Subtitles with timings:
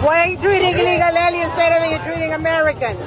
[0.00, 3.00] Why are you treating illegal aliens better than you're treating Americans?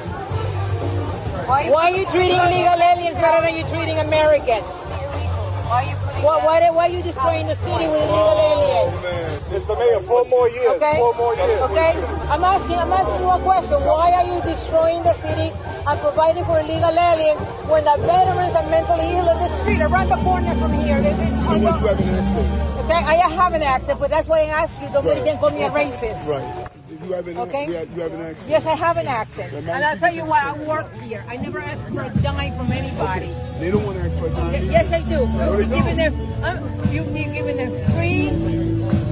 [1.50, 4.62] Why are you treating illegal aliens better than you're treating Americans?
[4.62, 8.94] Why are you why, why, why are you destroying the city with illegal aliens?
[8.94, 9.74] Oh, Mr.
[9.74, 10.78] Mayor, four more years.
[10.78, 10.96] Okay?
[10.96, 11.62] Four more years.
[11.68, 11.92] Okay?
[12.30, 13.78] I'm asking, I'm asking you a question.
[13.84, 18.70] Why are you destroying the city and providing for illegal aliens when the veterans are
[18.70, 21.02] mentally ill in the street around the corner from here?
[21.02, 22.86] They- they- You want to have an accent.
[22.86, 24.88] Okay, I have an accent, but that's why I ask you.
[24.94, 25.40] Don't right.
[25.42, 26.24] call me a racist.
[26.24, 26.73] Right.
[27.04, 27.68] You have an, Okay.
[27.68, 28.50] you have, you have an accent.
[28.50, 29.50] Yes, I have an accent.
[29.52, 31.24] So And I'll tell you what, I work here.
[31.28, 33.28] I never ask for a dime from anybody.
[33.60, 34.72] They don't want to ask for a dime.
[34.72, 35.28] Yes, I do.
[35.28, 38.32] No, they You're giving them, um, you, you're giving them free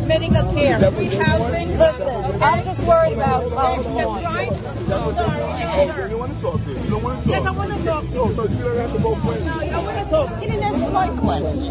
[0.08, 1.78] medical care, free housing.
[1.78, 4.16] Listen, I'm just worried about That's Baltimore.
[4.24, 4.50] right.
[4.54, 6.04] Oh, Sorry.
[6.04, 7.36] you don't want to talk to You don't want to talk.
[7.36, 8.04] Yes, I want to talk.
[8.12, 9.46] No, so you don't have to both ways.
[9.46, 10.40] No, I want to talk.
[10.40, 11.62] He didn't answer my question.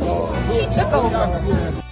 [0.52, 1.82] He took over.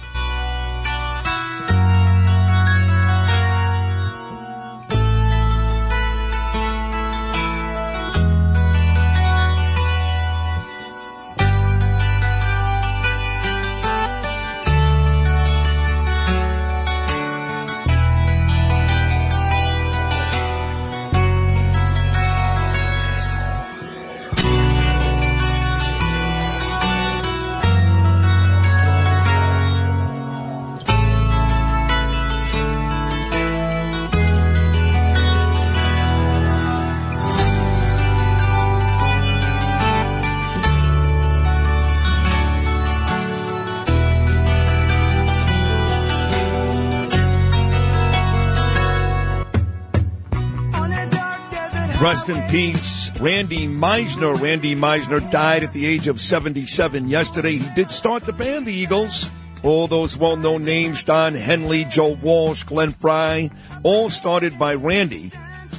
[52.01, 54.39] Rest in peace, Randy Meisner.
[54.39, 57.57] Randy Meisner died at the age of 77 yesterday.
[57.57, 59.29] He did start the band, the Eagles.
[59.63, 63.51] All those well-known names, Don Henley, Joe Walsh, Glenn Frey,
[63.83, 65.31] all started by Randy.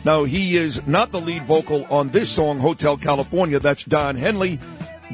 [0.05, 3.59] Now, he is not the lead vocal on this song, Hotel California.
[3.59, 4.59] That's Don Henley.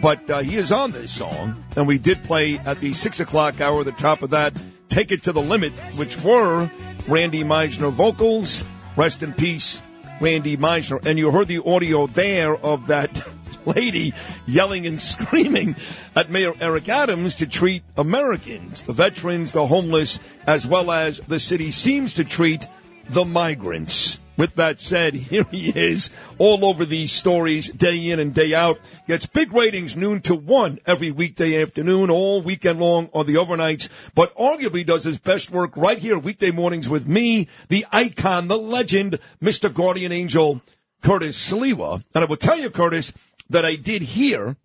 [0.03, 1.65] But uh, he is on this song.
[1.77, 5.23] And we did play at the 6 o'clock hour, the top of that, Take It
[5.23, 6.69] to the Limit, which were
[7.07, 8.65] Randy Meisner vocals.
[8.97, 9.83] Rest in peace,
[10.21, 11.05] Randy Meisner.
[11.05, 13.23] And you heard the audio there of that
[13.67, 14.15] lady
[14.47, 15.77] yelling and screaming
[16.15, 21.41] at Mayor Eric Adams to treat Americans, the veterans, the homeless, as well as the
[21.41, 22.67] city seems to treat
[23.09, 24.21] the migrants.
[24.37, 28.79] With that said, here he is all over these stories day in and day out.
[29.07, 33.89] Gets big ratings noon to one every weekday afternoon, all weekend long on the overnights,
[34.15, 38.59] but arguably does his best work right here weekday mornings with me, the icon, the
[38.59, 39.73] legend, Mr.
[39.73, 40.61] Guardian Angel,
[41.03, 42.03] Curtis Sliwa.
[42.15, 43.13] And I will tell you, Curtis,
[43.49, 44.57] that I did hear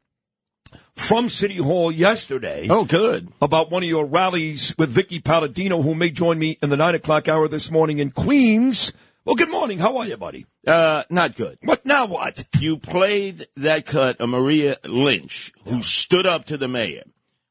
[0.94, 3.30] from City Hall yesterday Oh, good.
[3.42, 6.96] about one of your rallies with Vickie Paladino, who may join me in the nine
[6.96, 8.94] o'clock hour this morning in Queens.
[9.24, 9.78] Well, good morning.
[9.78, 10.48] How are you, buddy?
[10.66, 11.60] Uh, not good.
[11.62, 12.08] What now?
[12.08, 12.44] What?
[12.58, 17.04] You played that cut of Maria Lynch, who stood up to the mayor,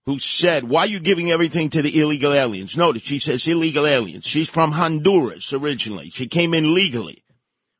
[0.04, 2.76] who said, why are you giving everything to the illegal aliens?
[2.76, 4.26] Notice she says illegal aliens.
[4.26, 6.10] She's from Honduras originally.
[6.10, 7.22] She came in legally.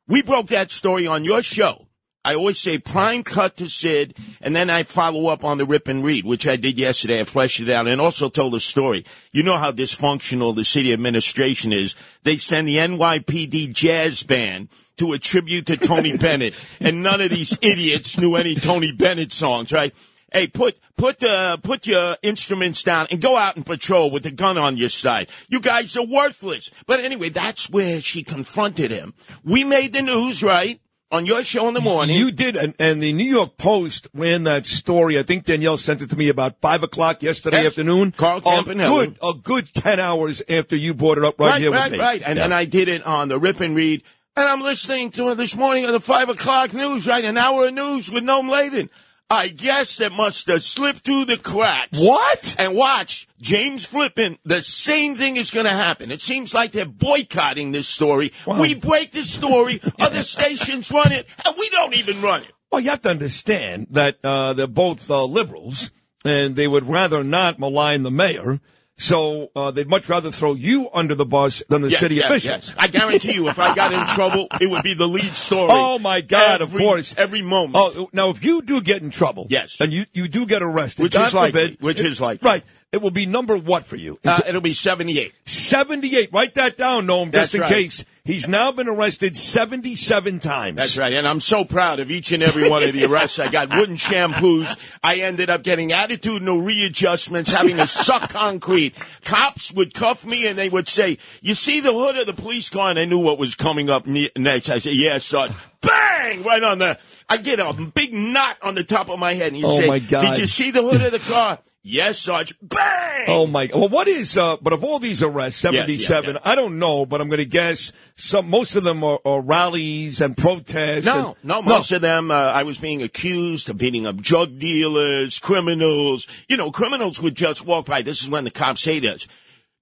[0.07, 1.87] We broke that story on your show.
[2.23, 5.87] I always say prime cut to Sid, and then I follow up on the rip
[5.87, 7.21] and read, which I did yesterday.
[7.21, 9.05] I fleshed it out and also told a story.
[9.31, 11.95] You know how dysfunctional the city administration is.
[12.21, 17.31] They send the NYPD jazz band to a tribute to Tony Bennett, and none of
[17.31, 19.91] these idiots knew any Tony Bennett songs, right?
[20.31, 24.31] Hey, put put uh, put your instruments down and go out and patrol with the
[24.31, 25.29] gun on your side.
[25.49, 26.69] You guys are worthless.
[26.85, 29.15] But anyway, that's where she confronted him.
[29.43, 30.79] We made the news, right?
[31.11, 32.15] On your show in the morning.
[32.15, 35.19] You did, and, and the New York Post ran that story.
[35.19, 37.67] I think Danielle sent it to me about five o'clock yesterday Yes.
[37.71, 38.13] afternoon.
[38.13, 41.71] Carl a good, a good ten hours after you brought it up right, right, here
[41.71, 42.05] right, with me.
[42.05, 42.21] right.
[42.25, 42.43] And Yeah.
[42.43, 44.03] then I did it on the rip and read.
[44.37, 47.25] And I'm listening to it this morning on the five o'clock news, right?
[47.25, 48.89] An hour of news with Noam Laden.
[49.31, 51.97] I guess that must have slipped through the cracks.
[51.97, 52.53] What?
[52.59, 56.11] And watch, James Flippin, the same thing is going to happen.
[56.11, 58.33] It seems like they're boycotting this story.
[58.45, 62.51] We break the story, other stations run it, and we don't even run it.
[62.73, 65.91] Well, you have to understand that uh, they're both uh, liberals,
[66.25, 68.59] and they would rather not malign the mayor.
[69.01, 72.25] So uh, they'd much rather throw you under the bus than the Yes, city yes,
[72.29, 72.67] officials.
[72.69, 72.75] yes.
[72.77, 75.69] I guarantee you, if I got in trouble, it would be the lead story.
[75.73, 76.61] Oh my God!
[76.61, 77.75] Every- of course, every moment.
[77.77, 79.77] Oh, now if you do get in trouble, Yes.
[79.79, 82.47] and you you do get arrested, Which God is likely, forbid, which is likely.
[82.47, 82.63] right?
[82.91, 84.19] It will be number what for you?
[84.25, 85.33] Uh, it'll be 78.
[85.45, 86.29] 78.
[86.33, 87.69] Write that down, Noam, just That's in right.
[87.69, 88.05] case.
[88.23, 90.75] He's now been arrested 77 times.
[90.75, 91.11] That's right.
[91.13, 93.39] And I'm so proud of each and every one of the arrests.
[93.39, 94.77] I got wooden shampoos.
[95.01, 98.95] I ended up getting attitudinal readjustments, having to suck concrete.
[99.23, 102.69] Cops would cuff me and they would say, you see the hood of the police
[102.69, 102.91] car?
[102.91, 104.69] And I knew what was coming up ne- next.
[104.69, 105.55] I said, yeah, son.
[105.81, 106.43] Bang!
[106.43, 109.47] Right on the, I get a big knot on the top of my head.
[109.47, 110.21] And you Oh, say, my God.
[110.21, 111.57] did you see the hood of the car?
[111.83, 112.53] Yes, Sarge.
[112.61, 113.25] Bang!
[113.27, 113.69] Oh my!
[113.73, 114.37] Well, what is?
[114.37, 116.35] Uh, but of all these arrests, Yeah, yeah, seventy-seven.
[116.35, 116.41] yeah.
[116.43, 118.49] I don't know, but I'm going to guess some.
[118.49, 121.05] Most of them are, are rallies and protests.
[121.05, 124.59] No, and- no, most of them, uh, I was being accused of beating up drug
[124.59, 126.27] dealers, criminals.
[126.49, 128.01] You know, criminals would just walk by.
[128.01, 129.27] This is when the cops hate us.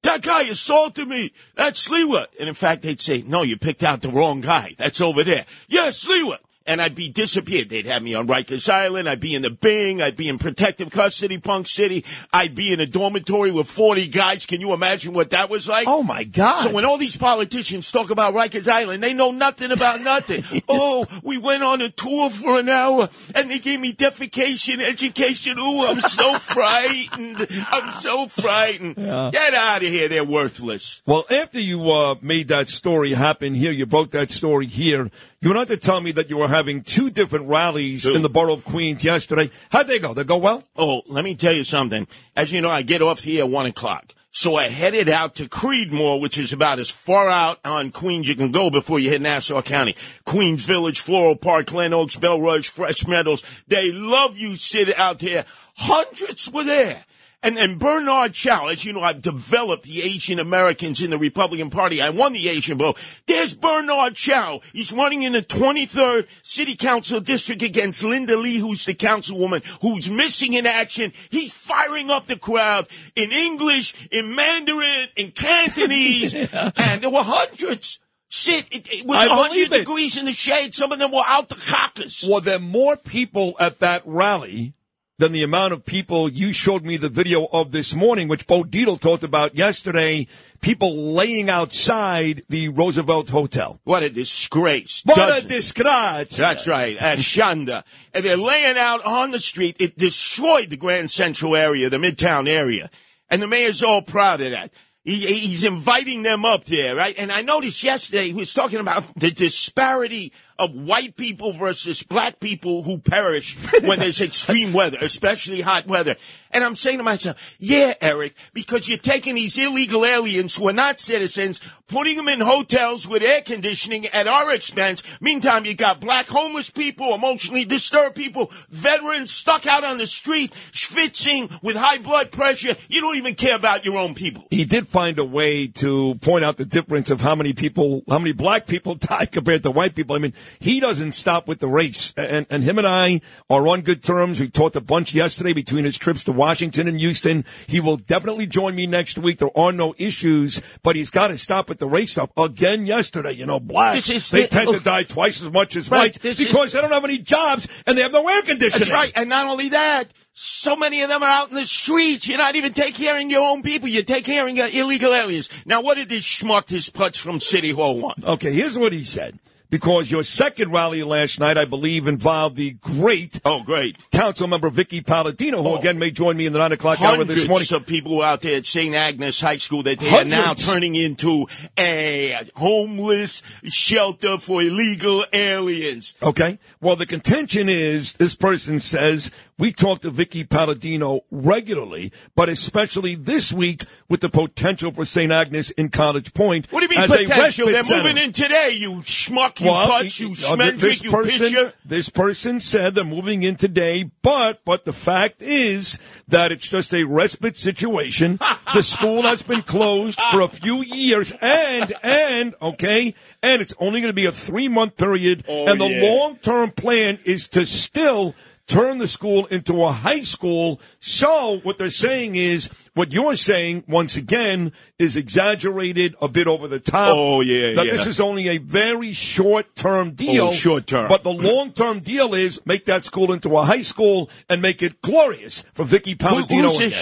[0.03, 1.33] That guy assaulted me.
[1.55, 2.27] That's Sliwa.
[2.39, 4.73] And in fact, they'd say, no, you picked out the wrong guy.
[4.77, 5.45] That's over there.
[5.67, 6.37] Yes, Sliwa.
[6.65, 7.69] And I'd be disappeared.
[7.69, 9.09] They'd have me on Rikers Island.
[9.09, 10.01] I'd be in the Bing.
[10.01, 12.05] I'd be in protective custody, Punk City.
[12.31, 14.45] I'd be in a dormitory with 40 guys.
[14.45, 15.87] Can you imagine what that was like?
[15.87, 16.61] Oh my God!
[16.61, 20.43] So when all these politicians talk about Rikers Island, they know nothing about nothing.
[20.69, 25.57] oh, we went on a tour for an hour and they gave me defecation education.
[25.57, 27.47] Ooh, I'm so frightened.
[27.71, 28.95] I'm so frightened.
[28.95, 30.07] Get out of here.
[30.07, 31.01] They're worthless.
[31.05, 35.09] Well, after you uh, made that story happen here, you broke that story here.
[35.41, 38.13] You went on to tell me that you were having two different rallies Two.
[38.13, 39.49] in the borough of Queens yesterday.
[39.69, 40.13] How'd they go?
[40.13, 40.63] They go well?
[40.75, 42.07] Oh, let me tell you something.
[42.35, 44.13] As you know, I get off here at one o'clock.
[44.31, 48.35] So I headed out to Creedmoor, which is about as far out on Queens you
[48.35, 49.95] can go before you hit Nassau County.
[50.25, 53.43] Queens Village, Floral Park, Glen Oaks, Bellerose, Fresh Meadows.
[53.67, 55.45] They love you Sid out there.
[55.77, 57.05] Hundreds were there.
[57.41, 61.69] And then Bernard Chow, as you know, I've developed the Asian Americans in the Republican
[61.69, 62.01] Party.
[62.01, 62.97] I won the Asian vote.
[63.27, 64.59] There's Bernard Chow.
[64.73, 70.09] He's running in the 23rd City Council District against Linda Lee, who's the councilwoman, who's
[70.09, 71.13] missing in action.
[71.29, 78.01] He's firing up the crowd in English, in Mandarin, in Cantonese, and there were hundreds.
[78.31, 79.77] Sit, it, it was I 100 believe it.
[79.79, 80.75] degrees in the shade.
[80.75, 82.27] Some of them were out the caucus.
[82.29, 84.73] Were there more people at that rally
[85.19, 88.63] than the amount of people you showed me the video of this morning, which Bo
[88.63, 90.27] Dietl talked about yesterday?
[90.61, 93.79] People laying outside the Roosevelt Hotel.
[93.83, 95.01] What a disgrace.
[95.05, 96.37] What a disgrace!
[96.37, 97.83] That's right, at Shanda.
[98.13, 99.75] And they're laying out on the street.
[99.79, 102.89] It destroyed the Grand Central area, the Midtown area.
[103.29, 104.71] And the mayor's all proud of that.
[105.03, 107.15] He, he's inviting them up there, right?
[107.17, 112.39] And I noticed yesterday he was talking about the disparity of white people versus black
[112.39, 116.15] people who perish when there's extreme weather, especially hot weather.
[116.51, 120.73] And I'm saying to myself, yeah, Eric, because you're taking these illegal aliens who are
[120.73, 125.01] not citizens, putting them in hotels with air conditioning at our expense.
[125.21, 130.51] Meantime, you got black homeless people, emotionally disturbed people, veterans stuck out on the street,
[130.71, 132.75] schwitzing with high blood pressure.
[132.89, 134.45] You don't even care about your own people.
[134.49, 138.19] He did find a way to point out the difference of how many people, how
[138.19, 140.15] many black people die compared to white people.
[140.15, 142.13] I mean, he doesn't stop with the race.
[142.17, 144.39] And, and him and I are on good terms.
[144.39, 147.45] We talked a bunch yesterday between his trips to Washington and Houston.
[147.67, 149.39] He will definitely join me next week.
[149.39, 152.29] There are no issues, but he's got to stop with the race stuff.
[152.37, 155.99] Again yesterday, you know, blacks, they the- tend to die twice as much as Right,
[155.99, 158.89] whites this is- because they don't have any jobs and they have no air conditioning.
[158.89, 159.11] That's right.
[159.15, 162.27] And not only that, so many of them are out in the streets.
[162.27, 163.89] You're not even taking care of your own people.
[163.89, 165.49] You're taking care of your illegal aliens.
[165.65, 168.23] Now, what did this schmuck, this putz from City Hall want?
[168.23, 169.37] Okay, here's what he said.
[169.69, 173.97] Because your second rally last night, I believe, involved the great Oh, great.
[174.11, 175.77] council member Vickie Paladino, who Oh.
[175.77, 177.67] again may join me in the nine o'clock hour this morning.
[177.67, 178.95] Hundreds of people out there at St.
[178.95, 181.45] Agnes High School that they are now turning into
[181.77, 186.15] a homeless shelter for illegal aliens.
[186.23, 186.57] Okay.
[186.81, 189.29] Well, the contention is this person says
[189.59, 195.31] we talk to Vickie Paladino regularly, but especially this week with the potential for St.
[195.31, 196.67] Agnes in College Point.
[196.71, 197.67] What do you mean as potential?
[197.67, 198.03] They're center.
[198.03, 201.45] moving in today, you schmuck, you Well, putz, you uh, th- this schmendrick, you person,
[201.47, 201.73] pitcher.
[201.85, 205.97] this person said they're moving in today, but but the fact is
[206.27, 208.39] that it's just a respite situation.
[208.73, 213.13] the school has been closed for a few years, and and okay,
[213.43, 216.01] and it's only going to be a three month period, Oh, and the yeah.
[216.03, 218.35] long term plan is to still.
[218.69, 220.79] Turn the school into a high school.
[220.99, 226.67] So what they're saying is, what you're saying once again is exaggerated, a bit over
[226.67, 227.09] the top.
[227.11, 227.93] Oh, yeah, That yeah.
[227.93, 230.45] this is only a very short term oh, deal.
[230.49, 231.07] Oh, short term.
[231.07, 234.83] But the long term deal is make that school into a high school and make
[234.83, 237.01] it glorious for Vicky Who, who's this?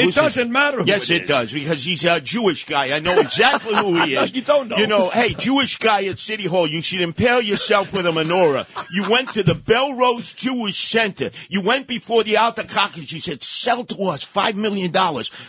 [0.00, 0.52] It doesn't this?
[0.52, 0.78] matter.
[0.78, 2.96] Who Yes, it does because he's a Jewish guy.
[2.96, 4.34] I know exactly who he is.
[4.34, 4.76] You don't know.
[4.78, 6.66] You know, hey, Jewish guy at City Hall.
[6.66, 8.66] You should impale yourself with a menorah.
[8.90, 11.01] You went to the Bellerose Jewish Center.
[11.48, 13.12] You went before the Alta Caucus.
[13.12, 14.92] You said, sell to us $5 million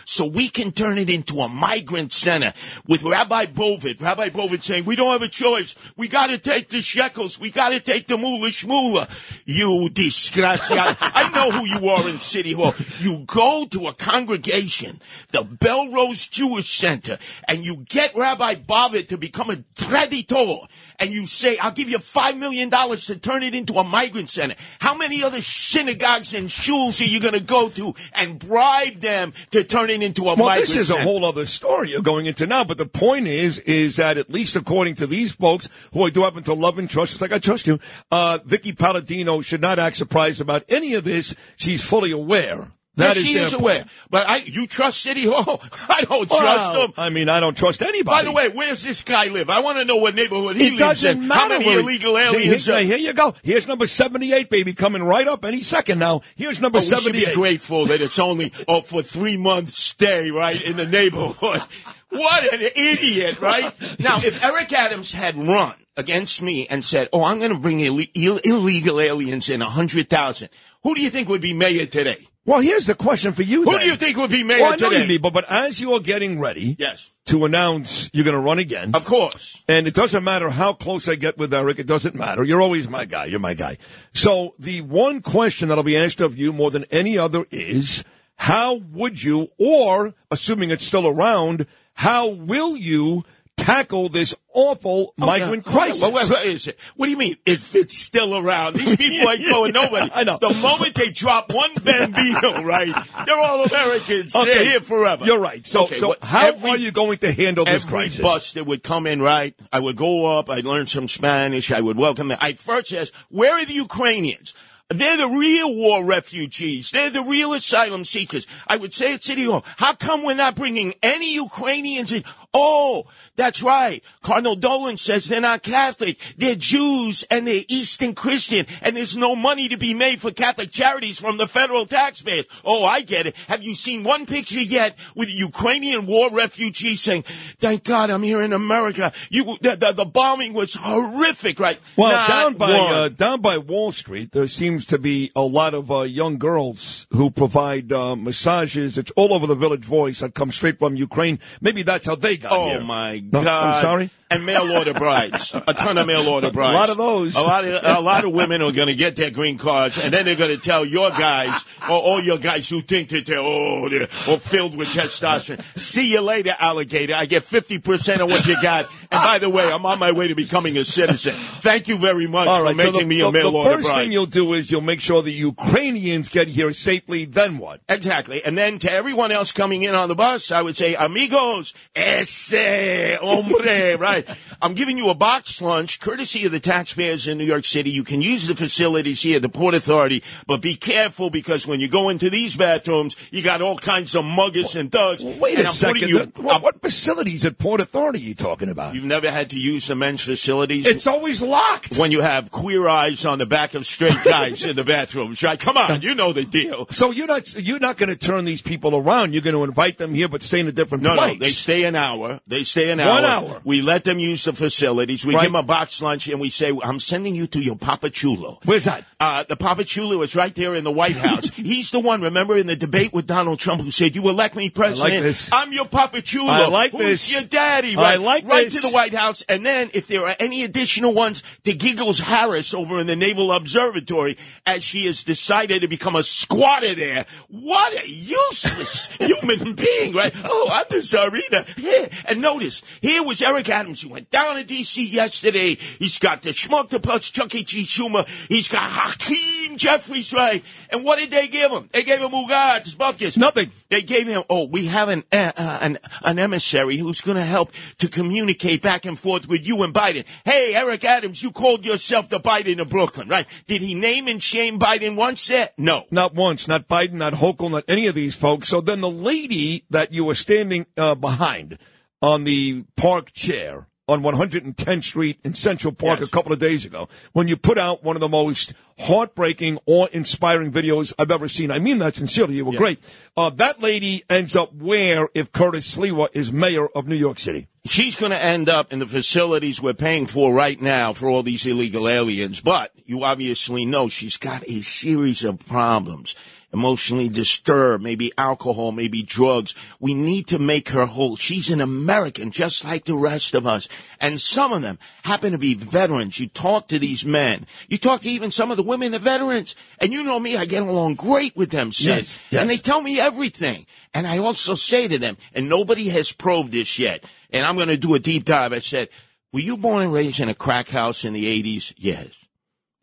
[0.04, 2.52] so we can turn it into a migrant center
[2.86, 4.00] with Rabbi Bovid.
[4.00, 5.74] Rabbi Bovid saying, we don't have a choice.
[5.96, 7.38] We got to take the shekels.
[7.38, 9.42] We got to take the moolah shmoolah.
[9.44, 10.96] You disgrazia.
[11.00, 12.74] I know who you are in City Hall.
[13.00, 15.00] You go to a congregation,
[15.32, 17.18] the Bellerose Jewish Center,
[17.48, 20.66] and you get Rabbi Bovid to become a traditor,
[20.98, 24.54] and you say, I'll give you $5 million to turn it into a migrant center.
[24.80, 29.32] How many other synagogues and shuls are you going to go to and bribe them
[29.50, 32.26] to turn it into a Well, migrant this is a whole other story you're going
[32.26, 32.64] into now.
[32.64, 36.22] But the point is, is that at least according to these folks, who I do
[36.22, 37.78] happen to love and trust, just like I trust you,
[38.10, 41.34] uh, Vickie Paladino should not act surprised about any of this.
[41.56, 42.72] She's fully aware.
[42.96, 43.60] That yes, she is point.
[43.60, 43.84] aware.
[44.08, 45.60] But I, you trust City Hall?
[45.88, 46.92] I don't trust them.
[46.96, 48.04] I mean, I don't trust anybody.
[48.04, 49.50] By the way, where's this guy live?
[49.50, 51.26] I want to know what neighborhood he it lives doesn't in.
[51.28, 51.40] matter.
[51.40, 52.66] How many where- illegal See, aliens?
[52.66, 53.34] here, are- here you go.
[53.42, 56.20] Here's number 78, baby, coming right up any second now.
[56.36, 57.26] Here's number Oh, we should 78.
[57.26, 61.62] be grateful that it's only oh, for three months stay, right, in the neighborhood.
[62.10, 63.74] What an idiot, right?
[63.98, 67.80] Now, if Eric Adams had run against me and said, oh, I'm going to bring
[67.80, 70.48] Ill- Ill- illegal aliens in a 100,000,
[70.84, 72.24] who do you think would be mayor today?
[72.46, 73.64] Well, here's the question for you.
[73.64, 73.80] Who then.
[73.80, 75.12] do you think would be mayor Well, I know today?
[75.12, 78.58] you but, but as you are getting ready Yes, to announce you're going to run
[78.58, 79.62] again, of course.
[79.66, 82.44] and it doesn't matter how close I get with Eric, it doesn't matter.
[82.44, 83.24] You're always my guy.
[83.26, 83.78] You're my guy.
[84.12, 88.04] So the one question that'll be asked of you more than any other is,
[88.36, 93.24] how would you, or assuming it's still around, how will you
[93.56, 95.82] tackle this awful oh, migrant Hold on,
[96.22, 96.66] crisis?
[96.66, 98.76] wait, What do you mean if it's still around?
[98.76, 100.10] These people ain't going nobody.
[100.14, 100.38] I know.
[100.40, 102.94] The moment they drop one bambino, right,
[103.26, 104.32] they're all Americans.
[104.32, 104.64] They're Okay.
[104.66, 105.24] here forever.
[105.26, 105.66] You're right.
[105.66, 108.20] So, Okay, so what- how every- are you going to handle this Every crisis?
[108.20, 109.54] bus that would come in, right?
[109.72, 110.48] I would go up.
[110.48, 111.70] I'd learn some Spanish.
[111.72, 112.38] I would welcome them.
[112.40, 114.54] I first ask, where are the Ukrainians?
[114.90, 116.90] They're the real war refugees.
[116.90, 118.46] They're the real asylum seekers.
[118.68, 122.22] I would say at City Hall, how come we're not bringing any Ukrainians in?
[122.54, 123.06] Oh,
[123.36, 124.02] that's right.
[124.22, 126.18] Cardinal Dolan says they're not Catholic.
[126.38, 130.70] They're Jews and they're Eastern Christian and there's no money to be made for Catholic
[130.70, 132.46] charities from the federal taxpayers.
[132.64, 133.36] Oh, I get it.
[133.48, 137.22] Have you seen one picture yet with a Ukrainian war refugee saying,
[137.58, 139.12] thank God I'm here in America.
[139.30, 141.80] You, the, the, the bombing was horrific, right?
[141.96, 145.74] Well, Not down by uh, down by Wall Street, there seems to be a lot
[145.74, 148.96] of uh, young girls who provide uh, massages.
[148.98, 151.40] It's all over the Village Voice that come straight from Ukraine.
[151.60, 152.80] Maybe that's how they Oh here.
[152.80, 153.74] my No, God!
[153.74, 154.10] I'm sorry.
[154.34, 156.74] And mail order brides, a ton of mail order brides.
[156.74, 157.36] A lot of those.
[157.36, 160.12] A lot of a lot of women are going to get their green cards, and
[160.12, 163.38] then they're going to tell your guys, or all your guys who think that they're
[163.38, 165.62] oh they're all filled with testosterone.
[165.80, 167.14] See you later, alligator.
[167.14, 168.86] I get fifty percent of what you got.
[169.12, 171.32] And by the way, I'm on my way to becoming a citizen.
[171.34, 173.58] Thank you very much All for right, so making the, me a the- mail the
[173.58, 174.02] order first bride.
[174.02, 177.24] thing you'll do is you'll make sure the Ukrainians get here safely.
[177.24, 177.80] Then what?
[177.88, 178.42] Exactly.
[178.44, 183.16] And then to everyone else coming in on the bus, I would say, amigos, ese,
[183.20, 184.23] hombre, right?
[184.62, 187.90] I'm giving you a box lunch courtesy of the taxpayers in New York City.
[187.90, 191.80] You can use the facilities here at the Port Authority, but be careful because when
[191.80, 195.22] you go into these bathrooms, you got all kinds of muggers and thugs.
[195.24, 196.08] Wait and a I'm second.
[196.08, 198.94] You, what, what facilities at Port Authority are you talking about?
[198.94, 200.86] you've never had to use the men's facilities?
[200.86, 201.96] It's always locked.
[201.96, 205.58] when you have queer eyes on the back of straight guys in the bathrooms, right?
[205.58, 206.86] Come on, you know the deal.
[206.90, 209.32] So you're not you're not going to turn these people around.
[209.32, 211.32] You're going to invite them here, but stay in a different No, place.
[211.34, 212.40] no, they stay an hour.
[212.46, 213.48] They stay an One hour.
[213.50, 213.60] hour.
[213.64, 215.24] We let them use the facilities.
[215.26, 215.42] We Right.
[215.42, 218.60] give them a box lunch and we say, I'm sending you to your Papa Chulo.
[218.64, 219.04] Where's that?
[219.18, 221.48] Uh, the Papa Chulo is right there in the White House.
[221.56, 224.70] He's the one, remember, in the debate with Donald Trump who said, you elect me
[224.70, 225.22] president.
[225.22, 225.50] this.
[225.52, 226.50] I'm your Papa Chulo.
[226.50, 227.32] I like Who's this.
[227.32, 228.20] your daddy, I right?
[228.20, 228.80] like right this.
[228.82, 229.42] to the White House.
[229.48, 233.50] And then if there are any additional ones to Giggles Harris over in the Naval
[233.52, 237.24] Observatory as she has decided to become a squatter there.
[237.48, 240.32] What a useless human being, right?
[240.44, 241.74] Oh, I'm the Tsarina.
[241.78, 242.08] Yeah.
[242.28, 243.93] And notice, here was Eric Adams.
[244.00, 245.06] He went down to D.C.
[245.06, 245.74] yesterday.
[245.74, 247.64] He's got the Schmuck the Pucks, Chuck E.
[247.64, 248.26] Cheese Schumer.
[248.48, 250.64] He's got Hakeem Jeffries, right?
[250.90, 251.88] And what did they give him?
[251.92, 253.36] They gave him Ugat, Bupkis.
[253.36, 253.70] Nothing.
[253.88, 257.44] They gave him, oh, we have an, uh, uh, an, an emissary who's going to
[257.44, 260.24] help to communicate back and forth with you and Biden.
[260.44, 263.46] Hey, Eric Adams, you called yourself the Biden of Brooklyn, right?
[263.66, 265.70] Did he name and shame Biden once there?
[265.76, 266.04] No.
[266.10, 268.68] Not once, not Biden, not Hochul, not any of these folks.
[268.68, 271.78] So then the lady that you were standing uh, behind
[272.24, 276.28] on the park chair on 110th Street in Central Park Yes.
[276.28, 280.08] a couple of days ago, when you put out one of the most heartbreaking or
[280.10, 281.70] inspiring videos I've ever seen.
[281.70, 282.54] I mean that sincerely.
[282.56, 282.98] You were great.
[283.36, 287.68] Uh, that lady ends up where if Curtis Sliwa is mayor of New York City?
[287.86, 291.42] She's going to end up in the facilities we're paying for right now for all
[291.42, 292.60] these illegal aliens.
[292.62, 296.34] But you obviously know she's got a series of problems.
[296.74, 299.76] Emotionally disturbed, maybe alcohol, maybe drugs.
[300.00, 301.36] We need to make her whole.
[301.36, 303.88] She's an American, just like the rest of us.
[304.20, 306.40] And some of them happen to be veterans.
[306.40, 307.66] You talk to these men.
[307.86, 309.76] You talk to even some of the women, the veterans.
[310.00, 312.16] And you know me, I get along great with them, Sid.
[312.16, 312.60] Yes, yes.
[312.60, 313.86] And they tell me everything.
[314.12, 317.86] And I also say to them, and nobody has probed this yet, and I'm going
[317.86, 318.72] to do a deep dive.
[318.72, 319.10] I said,
[319.52, 321.94] were you born and raised in a crack house in the 80s?
[321.96, 322.44] Yes.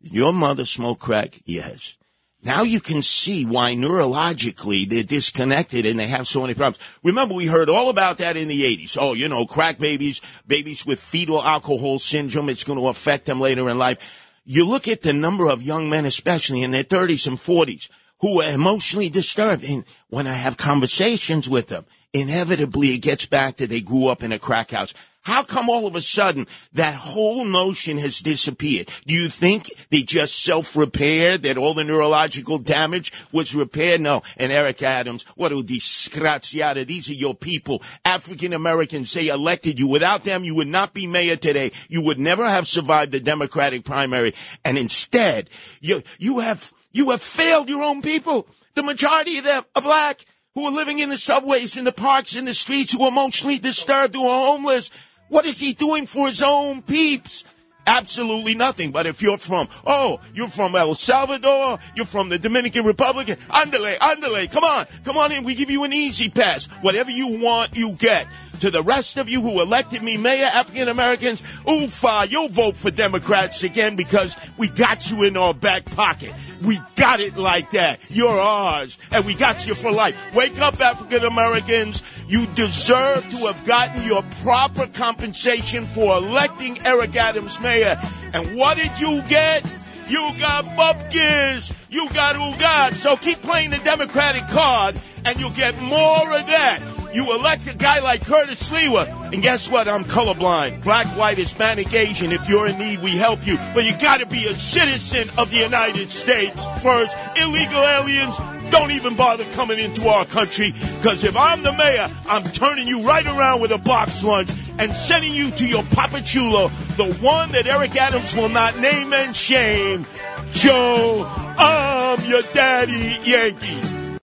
[0.02, 1.40] Did your mother smoke crack?
[1.46, 1.96] Yes.
[2.44, 6.80] Now you can see why neurologically they're disconnected and they have so many problems.
[7.04, 8.98] Remember, we heard all about that in the 80s.
[9.00, 13.40] Oh, you know, crack babies, babies with fetal alcohol syndrome, it's going to affect them
[13.40, 14.38] later in life.
[14.44, 17.88] You look at the number of young men, especially in their 30s and 40s,
[18.20, 19.62] who are emotionally disturbed.
[19.62, 24.24] And when I have conversations with them, inevitably it gets back to they grew up
[24.24, 24.94] in a crack house.
[25.22, 28.90] How come all of a sudden that whole notion has disappeared?
[29.06, 34.00] Do you think they just self-repaired, that all the neurological damage was repaired?
[34.00, 34.22] No.
[34.36, 36.86] And Eric Adams, what a disgraziata.
[36.86, 37.82] These are your people.
[38.04, 39.86] African Americans, they elected you.
[39.86, 41.70] Without them, you would not be mayor today.
[41.88, 44.34] You would never have survived the Democratic primary.
[44.64, 45.50] And instead,
[45.80, 48.48] you, you have, you have failed your own people.
[48.74, 50.24] The majority of them are black
[50.54, 53.58] who are living in the subways, in the parks, in the streets, who are emotionally
[53.58, 54.90] disturbed, who are homeless.
[55.32, 57.44] What is he doing for his own peeps?
[57.86, 58.90] Absolutely nothing.
[58.92, 63.96] But if you're from, oh, you're from El Salvador, you're from the Dominican Republic, andale,
[63.96, 66.66] andale, come on, come on in, we give you an easy pass.
[66.82, 68.26] Whatever you want, you get.
[68.62, 72.92] To the rest of you who elected me mayor, African Americans, oofa, you'll vote for
[72.92, 76.32] Democrats again because we got you in our back pocket.
[76.64, 78.08] We got it like that.
[78.08, 80.16] You're ours, and we got you for life.
[80.32, 82.04] Wake up, African Americans.
[82.28, 87.98] You deserve to have gotten your proper compensation for electing Eric Adams mayor.
[88.32, 89.64] And what did you get?
[90.06, 91.74] You got bupkis.
[91.90, 92.94] You got ugat.
[92.94, 96.91] So keep playing the Democratic card, and you'll get more of that.
[97.12, 99.86] You elect a guy like Curtis Sliwa, and guess what?
[99.86, 100.82] I'm colorblind.
[100.82, 102.32] Black, white, Hispanic, Asian.
[102.32, 103.58] If you're in need, we help you.
[103.74, 107.14] But you gotta be a citizen of the United States first.
[107.36, 108.36] Illegal aliens,
[108.70, 110.72] don't even bother coming into our country.
[111.02, 114.90] Cause if I'm the mayor, I'm turning you right around with a box lunch and
[114.92, 119.36] sending you to your Papa Chulo, the one that Eric Adams will not name and
[119.36, 120.06] shame.
[120.52, 124.01] Joe, I'm your daddy Yankee.